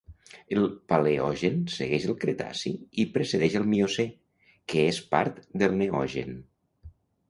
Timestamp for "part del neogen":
5.17-6.39